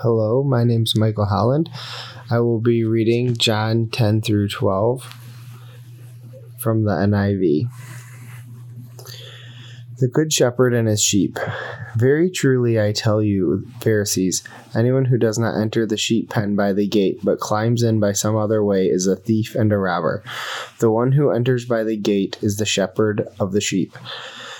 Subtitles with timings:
[0.00, 1.70] Hello, my name is Michael Holland.
[2.30, 5.10] I will be reading John 10 through 12
[6.58, 7.70] from the NIV.
[9.98, 11.38] The Good Shepherd and His Sheep.
[11.96, 16.74] Very truly I tell you, Pharisees, anyone who does not enter the sheep pen by
[16.74, 20.22] the gate, but climbs in by some other way, is a thief and a robber.
[20.78, 23.96] The one who enters by the gate is the shepherd of the sheep.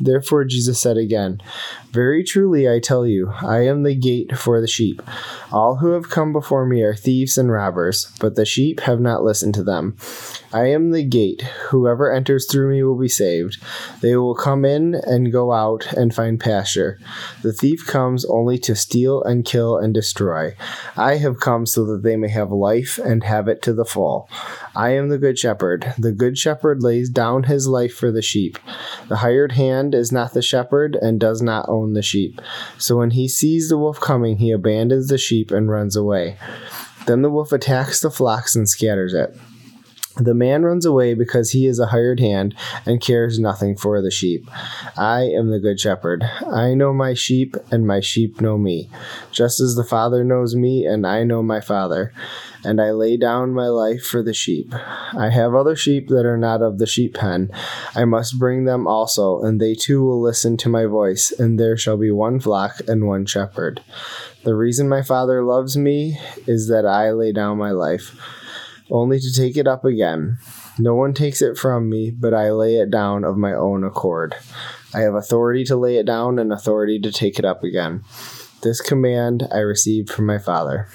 [0.00, 1.40] Therefore, Jesus said again,
[1.90, 5.02] Very truly I tell you, I am the gate for the sheep.
[5.52, 9.24] All who have come before me are thieves and robbers, but the sheep have not
[9.24, 9.96] listened to them.
[10.52, 11.42] I am the gate.
[11.70, 13.58] Whoever enters through me will be saved.
[14.00, 16.98] They will come in and go out and find pasture.
[17.42, 20.54] The thief comes only to steal and kill and destroy.
[20.96, 24.28] I have come so that they may have life and have it to the full.
[24.74, 25.92] I am the good shepherd.
[25.98, 28.58] The good shepherd lays down his life for the sheep.
[29.08, 32.40] The hired hand is not the shepherd and does not own the sheep.
[32.78, 36.36] So when he sees the wolf coming, he abandons the sheep and runs away.
[37.06, 39.36] Then the wolf attacks the flocks and scatters it.
[40.18, 44.10] The man runs away because he is a hired hand and cares nothing for the
[44.10, 44.50] sheep.
[44.96, 46.24] I am the good shepherd.
[46.50, 48.90] I know my sheep, and my sheep know me,
[49.30, 52.12] just as the Father knows me, and I know my Father.
[52.64, 54.74] And I lay down my life for the sheep.
[54.74, 57.50] I have other sheep that are not of the sheep pen.
[57.94, 61.76] I must bring them also, and they too will listen to my voice, and there
[61.76, 63.80] shall be one flock and one shepherd.
[64.42, 68.16] The reason my Father loves me is that I lay down my life
[68.90, 70.38] only to take it up again.
[70.78, 74.34] No one takes it from me, but I lay it down of my own accord.
[74.94, 78.04] I have authority to lay it down and authority to take it up again.
[78.62, 80.88] This command I received from my Father.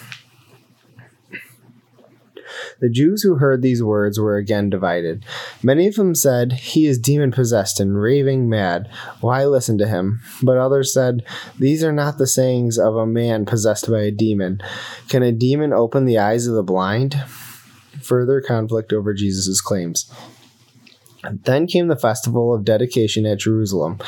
[2.80, 5.26] The Jews who heard these words were again divided.
[5.62, 8.90] Many of them said, He is demon possessed and raving mad.
[9.22, 10.22] Why listen to him?
[10.42, 11.24] But others said,
[11.58, 14.62] These are not the sayings of a man possessed by a demon.
[15.08, 17.16] Can a demon open the eyes of the blind?
[18.02, 20.12] Further conflict over Jesus' claims.
[21.32, 24.00] Then came the festival of dedication at Jerusalem.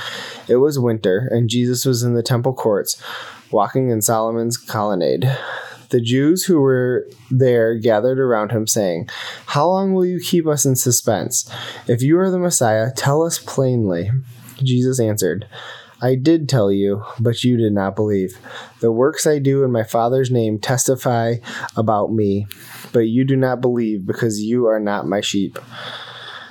[0.47, 3.01] It was winter, and Jesus was in the temple courts,
[3.51, 5.31] walking in Solomon's colonnade.
[5.89, 9.07] The Jews who were there gathered around him, saying,
[9.45, 11.49] How long will you keep us in suspense?
[11.87, 14.09] If you are the Messiah, tell us plainly.
[14.61, 15.47] Jesus answered,
[16.01, 18.37] I did tell you, but you did not believe.
[18.79, 21.35] The works I do in my Father's name testify
[21.75, 22.47] about me,
[22.91, 25.57] but you do not believe because you are not my sheep.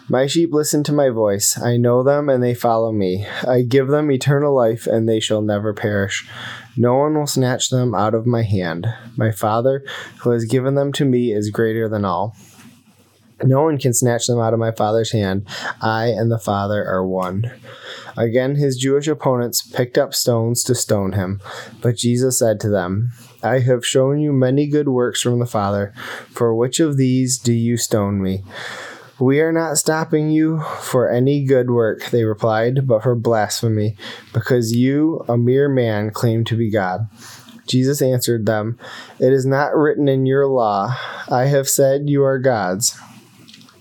[0.08, 1.58] My sheep listen to my voice.
[1.58, 3.26] I know them and they follow me.
[3.46, 6.28] I give them eternal life and they shall never perish.
[6.76, 8.86] No one will snatch them out of my hand.
[9.16, 9.82] My Father,
[10.18, 12.36] who has given them to me, is greater than all.
[13.42, 15.46] No one can snatch them out of my Father's hand.
[15.80, 17.50] I and the Father are one.
[18.16, 21.40] Again, his Jewish opponents picked up stones to stone him.
[21.80, 25.92] But Jesus said to them, I have shown you many good works from the Father.
[26.30, 28.42] For which of these do you stone me?
[29.20, 33.96] We are not stopping you for any good work, they replied, but for blasphemy,
[34.32, 37.08] because you, a mere man, claim to be God.
[37.66, 38.78] Jesus answered them,
[39.20, 40.96] It is not written in your law,
[41.30, 42.98] I have said you are gods.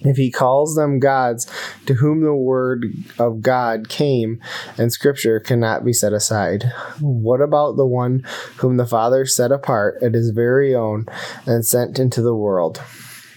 [0.03, 1.49] If he calls them gods
[1.85, 2.85] to whom the word
[3.17, 4.41] of God came
[4.77, 8.23] and scripture cannot be set aside, what about the one
[8.57, 11.05] whom the Father set apart at his very own
[11.45, 12.81] and sent into the world?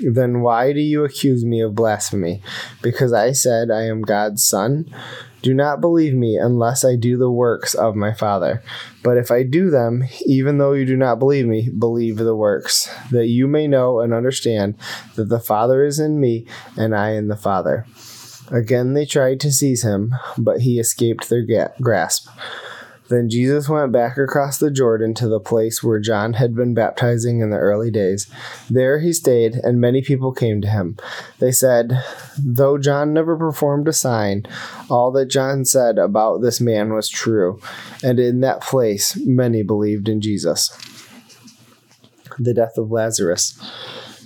[0.00, 2.42] Then why do you accuse me of blasphemy?
[2.82, 4.92] Because I said I am God's son?
[5.46, 8.64] Do not believe me unless I do the works of my Father.
[9.04, 12.92] But if I do them, even though you do not believe me, believe the works,
[13.12, 14.74] that you may know and understand
[15.14, 17.86] that the Father is in me and I in the Father.
[18.50, 22.28] Again they tried to seize him, but he escaped their grasp.
[23.08, 27.40] Then Jesus went back across the Jordan to the place where John had been baptizing
[27.40, 28.28] in the early days.
[28.68, 30.96] There he stayed, and many people came to him.
[31.38, 32.02] They said,
[32.38, 34.46] Though John never performed a sign,
[34.90, 37.60] all that John said about this man was true,
[38.02, 40.76] and in that place many believed in Jesus.
[42.38, 43.58] The death of Lazarus.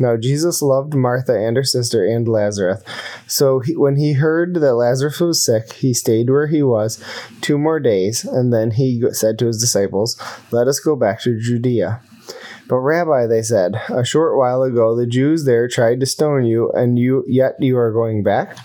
[0.00, 2.82] Now, Jesus loved Martha and her sister and Lazarus.
[3.26, 7.02] So he, when he heard that Lazarus was sick, he stayed where he was
[7.40, 10.20] two more days, and then he said to his disciples,
[10.50, 12.00] Let us go back to Judea.
[12.66, 16.70] But Rabbi, they said, a short while ago the Jews there tried to stone you,
[16.70, 18.56] and you yet you are going back?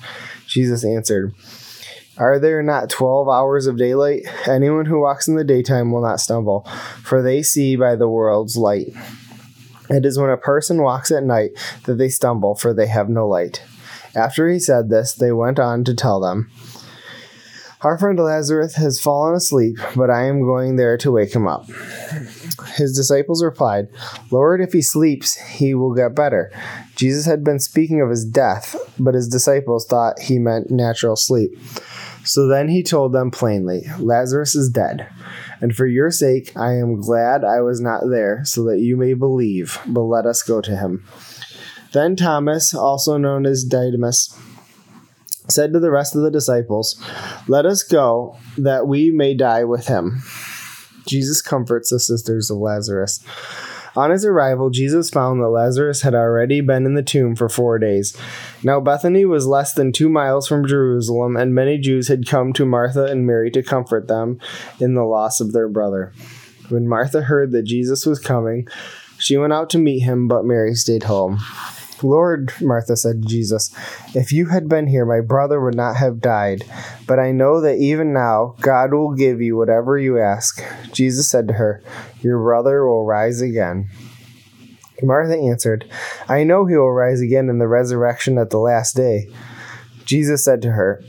[0.47, 1.33] Jesus answered,
[2.17, 4.21] Are there not twelve hours of daylight?
[4.47, 6.61] Anyone who walks in the daytime will not stumble,
[7.03, 8.93] for they see by the world's light.
[9.89, 11.51] It is when a person walks at night
[11.85, 13.63] that they stumble, for they have no light.
[14.15, 16.51] After he said this, they went on to tell them,
[17.81, 21.67] Our friend Lazarus has fallen asleep, but I am going there to wake him up.
[22.75, 23.87] His disciples replied,
[24.31, 26.51] Lord, if he sleeps, he will get better.
[26.95, 31.57] Jesus had been speaking of his death, but his disciples thought he meant natural sleep.
[32.23, 35.09] So then he told them plainly, Lazarus is dead.
[35.61, 39.13] And for your sake, I am glad I was not there, so that you may
[39.13, 39.79] believe.
[39.87, 41.05] But let us go to him.
[41.91, 44.37] Then Thomas, also known as Didymus,
[45.47, 47.01] said to the rest of the disciples,
[47.47, 50.21] Let us go, that we may die with him.
[51.07, 53.23] Jesus comforts the sisters of Lazarus.
[53.99, 57.77] On his arrival, Jesus found that Lazarus had already been in the tomb for four
[57.77, 58.15] days.
[58.63, 62.65] Now, Bethany was less than two miles from Jerusalem, and many Jews had come to
[62.65, 64.39] Martha and Mary to comfort them
[64.79, 66.13] in the loss of their brother.
[66.69, 68.69] When Martha heard that Jesus was coming,
[69.17, 71.39] she went out to meet him, but Mary stayed home.
[72.03, 73.73] Lord, Martha said to Jesus,
[74.15, 76.63] if you had been here, my brother would not have died.
[77.07, 80.63] But I know that even now God will give you whatever you ask.
[80.91, 81.81] Jesus said to her,
[82.21, 83.89] Your brother will rise again.
[85.01, 85.89] Martha answered,
[86.27, 89.29] I know he will rise again in the resurrection at the last day.
[90.05, 91.03] Jesus said to her,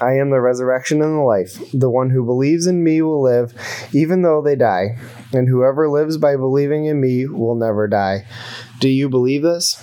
[0.00, 1.58] I am the resurrection and the life.
[1.72, 3.52] The one who believes in me will live,
[3.92, 4.96] even though they die,
[5.32, 8.26] and whoever lives by believing in me will never die.
[8.78, 9.82] Do you believe this?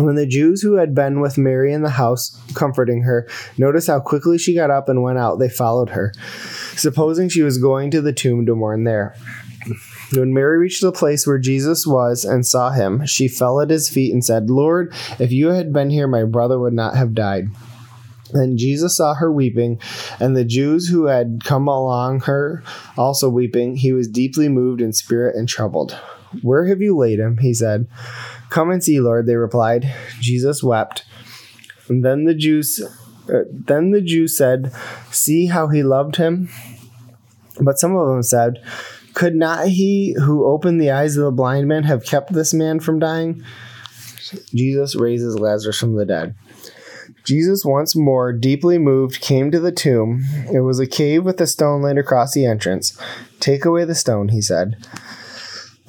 [0.00, 4.00] When the Jews who had been with Mary in the house, comforting her, noticed how
[4.00, 6.12] quickly she got up and went out, they followed her,
[6.74, 9.14] supposing she was going to the tomb to mourn there.
[10.12, 13.88] When Mary reached the place where Jesus was and saw him, she fell at his
[13.88, 17.48] feet and said, Lord, if you had been here, my brother would not have died.
[18.32, 19.80] Then Jesus saw her weeping,
[20.18, 22.62] and the Jews who had come along her
[22.96, 23.76] also weeping.
[23.76, 25.98] He was deeply moved in spirit and troubled.
[26.42, 27.38] Where have you laid him?
[27.38, 27.86] He said.
[28.50, 29.92] Come and see, Lord, they replied.
[30.20, 31.04] Jesus wept.
[31.88, 32.80] And then the Jews
[33.32, 34.72] uh, then the Jews said,
[35.10, 36.48] "See how he loved him."
[37.60, 38.62] But some of them said,
[39.14, 42.80] "Could not he who opened the eyes of the blind man have kept this man
[42.80, 43.42] from dying?"
[44.54, 46.34] Jesus raises Lazarus from the dead.
[47.24, 50.24] Jesus, once more deeply moved, came to the tomb.
[50.52, 52.96] It was a cave with a stone laid across the entrance.
[53.40, 54.76] Take away the stone, he said.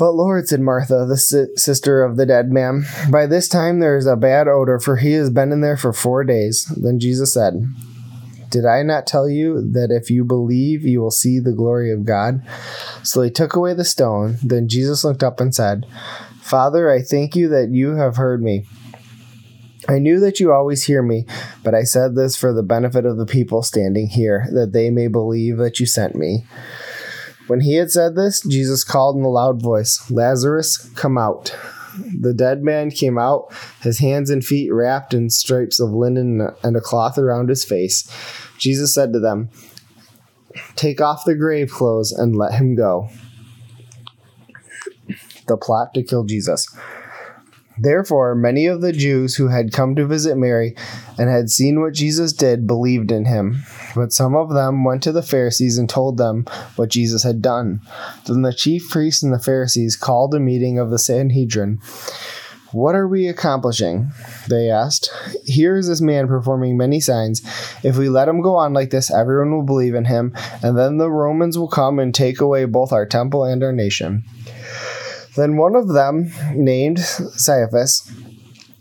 [0.01, 3.96] But Lord, said Martha, the si- sister of the dead man, by this time there
[3.96, 6.65] is a bad odor, for he has been in there for four days.
[6.75, 7.67] Then Jesus said,
[8.50, 12.03] Did I not tell you that if you believe, you will see the glory of
[12.03, 12.41] God?
[13.03, 14.38] So they took away the stone.
[14.41, 15.86] Then Jesus looked up and said,
[16.41, 18.65] Father, I thank you that you have heard me.
[19.88, 21.27] I knew that you always hear me,
[21.63, 25.10] but I said this for the benefit of the people standing here, that they may
[25.10, 26.43] believe that you sent me.
[27.48, 31.56] When he had said this, Jesus called in a loud voice, Lazarus, come out.
[32.20, 36.78] The dead man came out, his hands and feet wrapped in stripes of linen and
[36.78, 38.10] a cloth around his face.
[38.58, 39.50] Jesus said to them,
[40.76, 43.10] Take off the grave clothes and let him go.
[45.48, 46.68] The plot to kill Jesus.
[47.82, 50.76] Therefore, many of the Jews who had come to visit Mary
[51.18, 53.64] and had seen what Jesus did believed in him.
[53.96, 56.46] But some of them went to the Pharisees and told them
[56.76, 57.82] what Jesus had done.
[58.28, 61.80] Then the chief priests and the Pharisees called a meeting of the Sanhedrin.
[62.72, 64.12] What are we accomplishing?
[64.48, 65.12] They asked.
[65.44, 67.42] Here is this man performing many signs.
[67.84, 70.34] If we let him go on like this, everyone will believe in him,
[70.64, 74.24] and then the Romans will come and take away both our temple and our nation.
[75.36, 77.00] Then one of them, named
[77.46, 78.12] Caiaphas,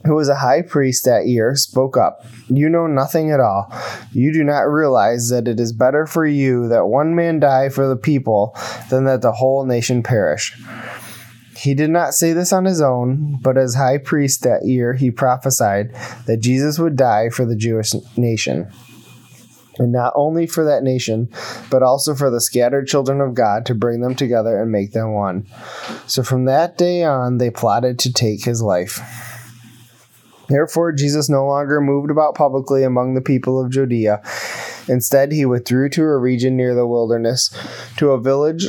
[0.04, 2.24] who was a high priest that year, spoke up.
[2.48, 3.72] You know nothing at all.
[4.12, 7.86] You do not realize that it is better for you that one man die for
[7.86, 8.56] the people
[8.88, 10.58] than that the whole nation perish.
[11.56, 15.10] He did not say this on his own, but as high priest that year, he
[15.10, 18.72] prophesied that Jesus would die for the Jewish nation.
[19.80, 21.30] And not only for that nation,
[21.70, 25.14] but also for the scattered children of God to bring them together and make them
[25.14, 25.46] one.
[26.06, 29.00] So from that day on, they plotted to take his life.
[30.50, 34.20] Therefore, Jesus no longer moved about publicly among the people of Judea.
[34.86, 37.48] Instead, he withdrew to a region near the wilderness,
[37.96, 38.66] to a village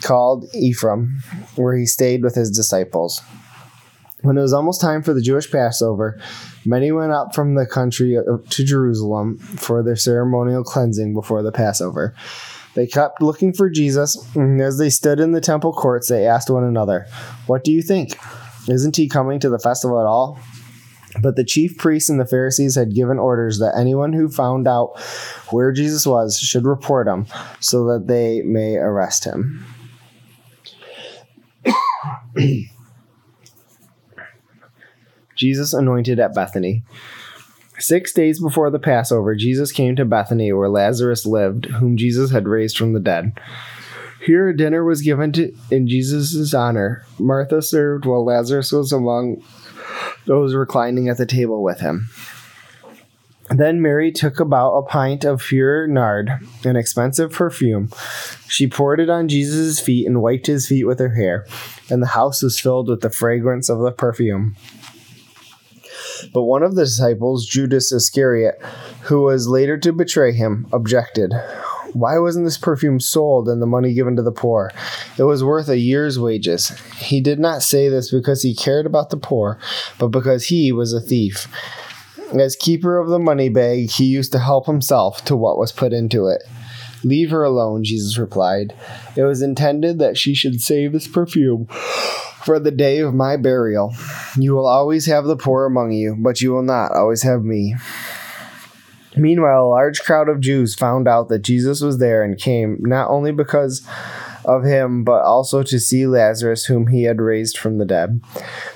[0.00, 1.22] called Ephraim,
[1.56, 3.20] where he stayed with his disciples.
[4.26, 6.18] When it was almost time for the Jewish Passover,
[6.64, 11.52] many went up from the country uh, to Jerusalem for their ceremonial cleansing before the
[11.52, 12.12] Passover.
[12.74, 16.50] They kept looking for Jesus, and as they stood in the temple courts, they asked
[16.50, 17.06] one another,
[17.46, 18.18] What do you think?
[18.68, 20.40] Isn't he coming to the festival at all?
[21.22, 24.98] But the chief priests and the Pharisees had given orders that anyone who found out
[25.50, 27.26] where Jesus was should report him,
[27.60, 29.64] so that they may arrest him.
[35.36, 36.82] Jesus anointed at Bethany.
[37.78, 42.48] Six days before the Passover, Jesus came to Bethany where Lazarus lived, whom Jesus had
[42.48, 43.38] raised from the dead.
[44.24, 47.04] Here a dinner was given to, in Jesus' honor.
[47.18, 49.42] Martha served while Lazarus was among
[50.24, 52.08] those reclining at the table with him.
[53.50, 56.30] Then Mary took about a pint of pure nard,
[56.64, 57.90] an expensive perfume.
[58.48, 61.46] She poured it on Jesus' feet and wiped his feet with her hair,
[61.88, 64.56] and the house was filled with the fragrance of the perfume.
[66.32, 68.60] But one of the disciples, Judas Iscariot,
[69.02, 71.32] who was later to betray him, objected.
[71.92, 74.70] Why wasn't this perfume sold and the money given to the poor?
[75.18, 76.68] It was worth a year's wages.
[76.98, 79.58] He did not say this because he cared about the poor,
[79.98, 81.48] but because he was a thief.
[82.38, 85.92] As keeper of the money bag, he used to help himself to what was put
[85.92, 86.42] into it.
[87.04, 88.74] Leave her alone, Jesus replied.
[89.16, 91.68] It was intended that she should save this perfume
[92.46, 93.92] for the day of my burial.
[94.36, 97.74] You will always have the poor among you, but you will not always have me.
[99.16, 103.10] Meanwhile, a large crowd of Jews found out that Jesus was there and came, not
[103.10, 103.84] only because
[104.44, 108.20] of him, but also to see Lazarus, whom he had raised from the dead.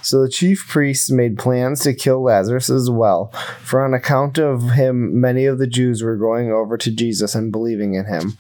[0.03, 3.31] So the chief priests made plans to kill Lazarus as well,
[3.63, 7.53] for on account of him, many of the Jews were going over to Jesus and
[7.53, 8.37] believing in him.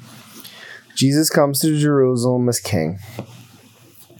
[0.96, 2.98] Jesus comes to Jerusalem as king.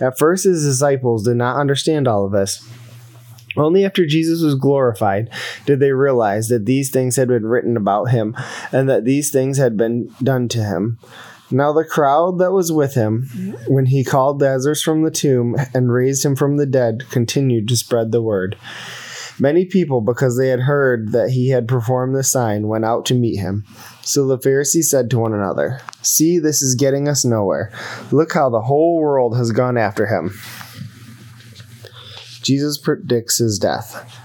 [0.00, 2.66] At first, his disciples did not understand all of this.
[3.56, 5.30] Only after Jesus was glorified
[5.64, 8.36] did they realize that these things had been written about him
[8.70, 10.98] and that these things had been done to him.
[11.50, 13.72] Now, the crowd that was with him mm-hmm.
[13.72, 17.76] when he called Lazarus from the tomb and raised him from the dead continued to
[17.76, 18.56] spread the word.
[19.38, 23.14] Many people, because they had heard that he had performed the sign, went out to
[23.14, 23.64] meet him.
[24.02, 27.70] So the Pharisees said to one another, See, this is getting us nowhere.
[28.10, 30.32] Look how the whole world has gone after him.
[32.42, 34.22] Jesus predicts his death.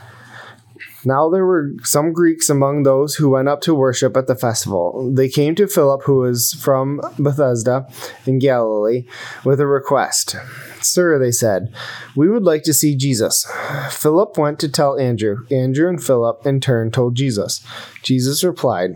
[1.03, 5.12] Now there were some Greeks among those who went up to worship at the festival.
[5.13, 7.88] They came to Philip, who was from Bethsaida
[8.25, 9.05] in Galilee,
[9.43, 10.36] with a request.
[10.81, 11.74] Sir, they said,
[12.15, 13.48] we would like to see Jesus.
[13.89, 15.46] Philip went to tell Andrew.
[15.50, 17.65] Andrew and Philip, in turn, told Jesus.
[18.03, 18.96] Jesus replied,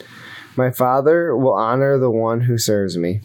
[0.55, 3.21] My Father will honor the one who serves me.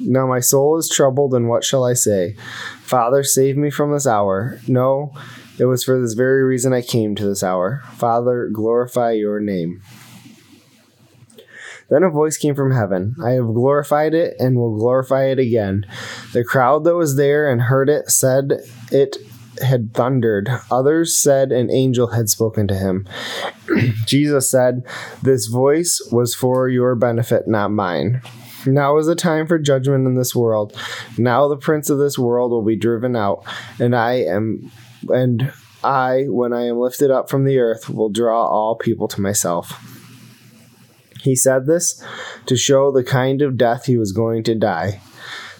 [0.00, 2.34] Now my soul is troubled, and what shall I say?
[2.82, 4.58] Father, save me from this hour.
[4.66, 5.12] No,
[5.58, 7.82] it was for this very reason I came to this hour.
[7.94, 9.82] Father, glorify your name.
[11.90, 15.84] Then a voice came from heaven I have glorified it and will glorify it again.
[16.32, 19.18] The crowd that was there and heard it said it
[19.60, 20.48] had thundered.
[20.70, 23.06] Others said an angel had spoken to him.
[24.06, 24.82] Jesus said,
[25.22, 28.22] This voice was for your benefit, not mine.
[28.66, 30.76] Now is the time for judgment in this world.
[31.18, 33.44] Now the prince of this world will be driven out,
[33.78, 34.70] and I am
[35.08, 35.52] and
[35.84, 39.72] I, when I am lifted up from the earth, will draw all people to myself.
[41.20, 42.02] He said this
[42.46, 45.00] to show the kind of death he was going to die.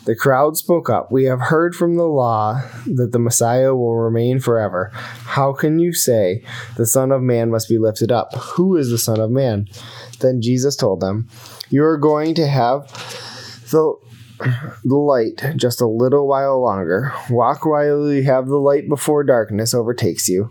[0.04, 1.12] The crowd spoke up.
[1.12, 4.90] We have heard from the law that the Messiah will remain forever.
[4.92, 6.44] How can you say
[6.76, 8.34] the Son of Man must be lifted up?
[8.34, 9.68] Who is the Son of Man?
[10.18, 11.28] Then Jesus told them,
[11.70, 12.88] You are going to have
[13.70, 13.94] the
[14.84, 17.12] the light just a little while longer.
[17.30, 20.50] Walk while you have the light before darkness overtakes you.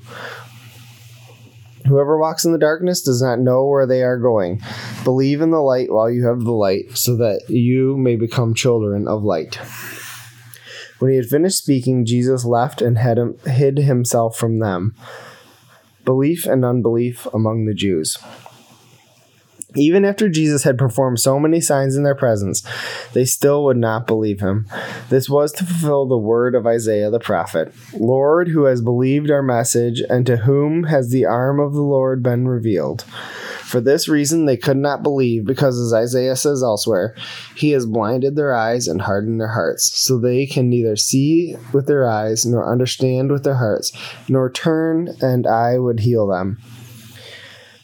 [1.87, 4.61] Whoever walks in the darkness does not know where they are going.
[5.03, 9.07] Believe in the light while you have the light, so that you may become children
[9.07, 9.59] of light.
[10.99, 14.95] When he had finished speaking, Jesus left and him, hid himself from them.
[16.05, 18.17] Belief and unbelief among the Jews.
[19.75, 22.61] Even after Jesus had performed so many signs in their presence,
[23.13, 24.67] they still would not believe him.
[25.09, 29.41] This was to fulfill the word of Isaiah the prophet Lord, who has believed our
[29.41, 33.03] message, and to whom has the arm of the Lord been revealed?
[33.63, 37.15] For this reason they could not believe, because as Isaiah says elsewhere,
[37.55, 41.87] He has blinded their eyes and hardened their hearts, so they can neither see with
[41.87, 43.93] their eyes, nor understand with their hearts,
[44.27, 46.57] nor turn, and I would heal them.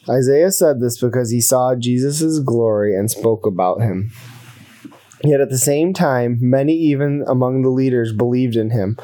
[0.10, 4.12] Isaiah said this because he saw Jesus' glory and spoke about him.
[5.24, 8.98] Yet at the same time, many even among the leaders believed in him.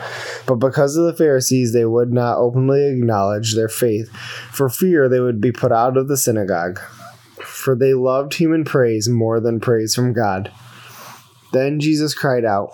[0.46, 4.10] But because of the Pharisees, they would not openly acknowledge their faith,
[4.52, 6.80] for fear they would be put out of the synagogue.
[7.42, 10.52] For they loved human praise more than praise from God.
[11.52, 12.72] Then Jesus cried out,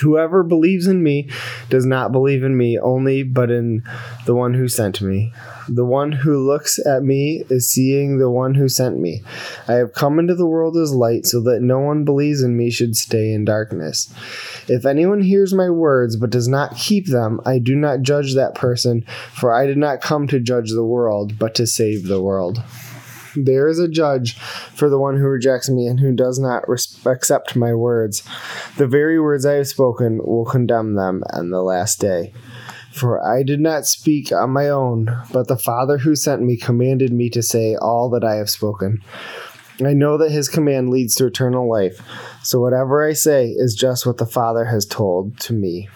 [0.00, 1.28] Whoever believes in me
[1.70, 3.82] does not believe in me only, but in
[4.26, 5.32] the one who sent me.
[5.68, 9.22] The one who looks at me is seeing the one who sent me.
[9.66, 12.70] I have come into the world as light, so that no one believes in me
[12.70, 14.12] should stay in darkness.
[14.68, 18.54] If anyone hears my words but does not keep them, I do not judge that
[18.54, 22.62] person, for I did not come to judge the world, but to save the world.
[23.36, 26.98] There is a judge for the one who rejects me and who does not res-
[27.06, 28.22] accept my words.
[28.76, 32.32] The very words I have spoken will condemn them on the last day.
[32.92, 37.12] For I did not speak on my own, but the Father who sent me commanded
[37.12, 39.02] me to say all that I have spoken.
[39.84, 42.02] I know that his command leads to eternal life,
[42.42, 45.88] so whatever I say is just what the Father has told to me.